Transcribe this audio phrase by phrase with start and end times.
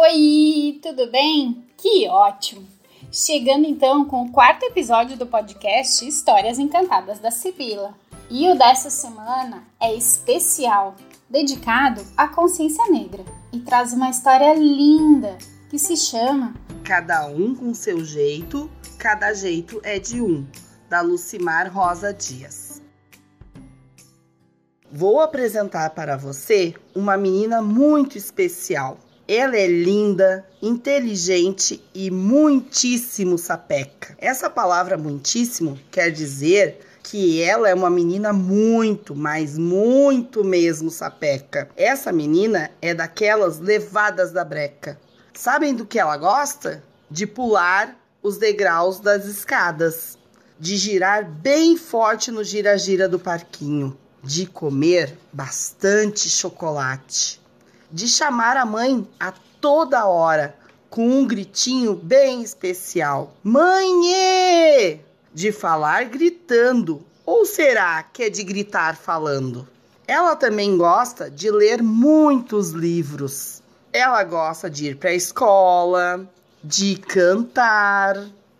[0.00, 1.66] Oi, tudo bem?
[1.76, 2.64] Que ótimo!
[3.10, 7.96] Chegando então com o quarto episódio do podcast Histórias Encantadas da Sibila.
[8.30, 10.94] E o dessa semana é especial,
[11.28, 15.36] dedicado à consciência negra e traz uma história linda
[15.68, 16.54] que se chama
[16.84, 18.70] Cada um com seu jeito,
[19.00, 20.46] cada jeito é de um,
[20.88, 22.80] da Lucimar Rosa Dias.
[24.92, 28.96] Vou apresentar para você uma menina muito especial
[29.28, 34.16] ela é linda, inteligente e muitíssimo sapeca.
[34.16, 41.68] Essa palavra muitíssimo quer dizer que ela é uma menina muito, mas muito mesmo sapeca.
[41.76, 44.98] Essa menina é daquelas levadas da breca.
[45.34, 46.82] Sabem do que ela gosta?
[47.10, 50.16] De pular os degraus das escadas,
[50.58, 57.38] de girar bem forte no gira-gira do parquinho, de comer bastante chocolate
[57.90, 60.56] de chamar a mãe a toda hora
[60.90, 63.34] com um gritinho bem especial.
[63.42, 65.02] Mãe!
[65.32, 67.04] De falar gritando.
[67.24, 69.68] Ou será que é de gritar falando?
[70.06, 73.62] Ela também gosta de ler muitos livros.
[73.92, 76.26] Ela gosta de ir para a escola,
[76.64, 78.16] de cantar,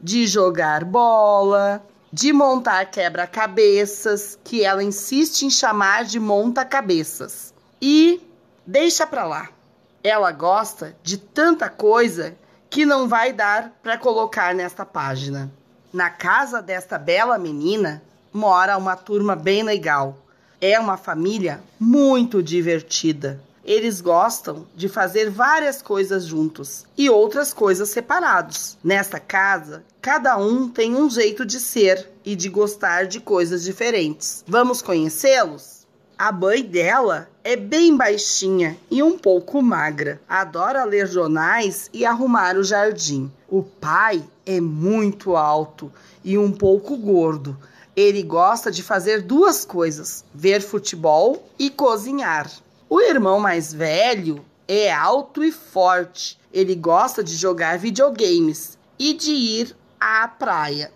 [0.00, 7.54] de jogar bola, de montar quebra-cabeças, que ela insiste em chamar de monta-cabeças.
[7.80, 8.20] E
[8.66, 9.48] Deixa pra lá.
[10.02, 12.34] Ela gosta de tanta coisa
[12.68, 15.50] que não vai dar para colocar nesta página.
[15.92, 20.18] Na casa desta bela menina mora uma turma bem legal.
[20.60, 23.40] É uma família muito divertida.
[23.64, 28.78] Eles gostam de fazer várias coisas juntos e outras coisas separados.
[28.82, 34.44] Nesta casa, cada um tem um jeito de ser e de gostar de coisas diferentes.
[34.46, 35.79] Vamos conhecê-los?
[36.20, 40.20] A mãe dela é bem baixinha e um pouco magra.
[40.28, 43.32] Adora ler jornais e arrumar o jardim.
[43.48, 45.90] O pai é muito alto
[46.22, 47.56] e um pouco gordo.
[47.96, 52.50] Ele gosta de fazer duas coisas: ver futebol e cozinhar.
[52.86, 56.38] O irmão mais velho é alto e forte.
[56.52, 60.92] Ele gosta de jogar videogames e de ir à praia.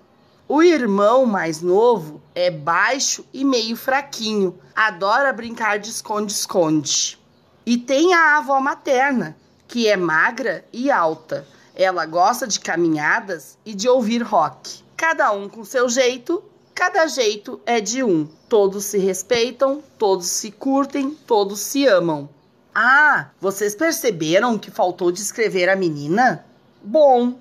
[0.47, 7.19] O irmão mais novo é baixo e meio fraquinho, adora brincar de esconde-esconde.
[7.65, 9.35] E tem a avó materna,
[9.67, 11.49] que é magra e alta.
[11.75, 14.85] Ela gosta de caminhadas e de ouvir rock.
[14.95, 16.45] Cada um com seu jeito,
[16.75, 18.29] cada jeito é de um.
[18.47, 22.29] Todos se respeitam, todos se curtem, todos se amam.
[22.75, 26.45] Ah, vocês perceberam que faltou descrever a menina?
[26.83, 27.39] Bom,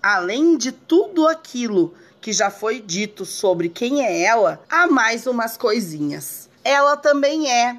[0.00, 5.58] além de tudo aquilo que já foi dito sobre quem é ela, há mais umas
[5.58, 6.48] coisinhas.
[6.64, 7.76] Ela também é.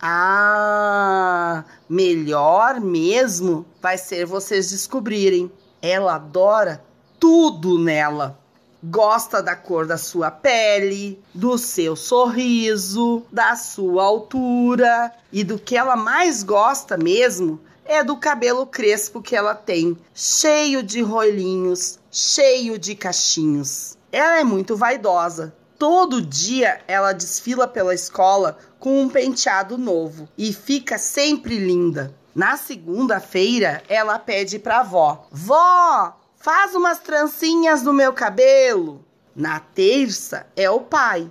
[0.00, 5.50] Ah, melhor mesmo vai ser vocês descobrirem.
[5.82, 6.84] Ela adora
[7.18, 8.38] tudo nela.
[8.80, 15.76] Gosta da cor da sua pele, do seu sorriso, da sua altura e do que
[15.76, 22.78] ela mais gosta mesmo é do cabelo crespo que ela tem, cheio de rolinhos, cheio
[22.78, 23.96] de cachinhos.
[24.12, 25.54] Ela é muito vaidosa.
[25.78, 32.14] Todo dia ela desfila pela escola com um penteado novo e fica sempre linda.
[32.34, 39.04] Na segunda-feira, ela pede pra avó: Vó, faz umas trancinhas no meu cabelo.
[39.34, 41.30] Na terça, é o pai.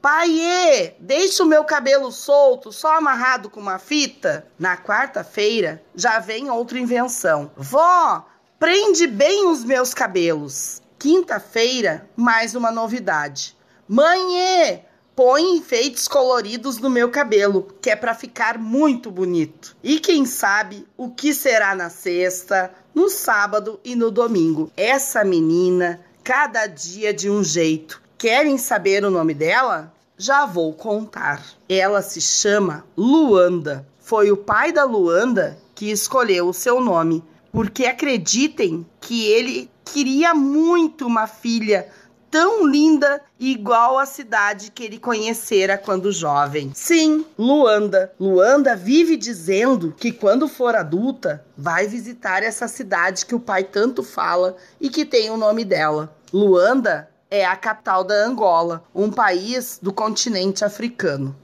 [0.00, 4.46] Paiê, deixa o meu cabelo solto, só amarrado com uma fita.
[4.56, 7.50] Na quarta-feira, já vem outra invenção.
[7.56, 8.24] Vó,
[8.60, 10.80] prende bem os meus cabelos.
[11.00, 13.56] Quinta-feira, mais uma novidade.
[13.88, 14.84] Mãe,
[15.16, 19.76] põe enfeites coloridos no meu cabelo, que é para ficar muito bonito.
[19.82, 24.70] E quem sabe o que será na sexta, no sábado e no domingo.
[24.76, 29.92] Essa menina, cada dia de um jeito Querem saber o nome dela?
[30.16, 31.40] Já vou contar.
[31.68, 33.86] Ela se chama Luanda.
[34.00, 37.22] Foi o pai da Luanda que escolheu o seu nome,
[37.52, 41.88] porque acreditem que ele queria muito uma filha
[42.28, 46.72] tão linda igual à cidade que ele conhecera quando jovem.
[46.74, 48.12] Sim, Luanda.
[48.18, 54.02] Luanda vive dizendo que quando for adulta vai visitar essa cidade que o pai tanto
[54.02, 56.12] fala e que tem o nome dela.
[56.32, 61.36] Luanda é a capital da Angola, um país do continente africano.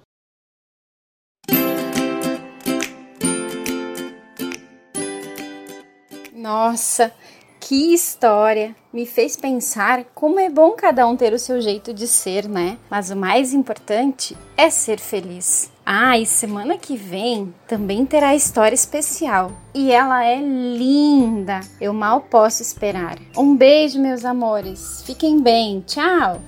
[6.33, 7.11] Nossa,
[7.59, 8.77] que história!
[8.93, 12.79] Me fez pensar como é bom cada um ter o seu jeito de ser, né?
[12.91, 15.74] Mas o mais importante é ser feliz.
[15.87, 19.53] Ah, e semana que vem também terá história especial.
[19.75, 21.61] E ela é linda.
[21.81, 23.19] Eu mal posso esperar.
[23.37, 25.03] Um beijo, meus amores.
[25.05, 25.85] Fiquem bem.
[25.87, 26.41] Tchau.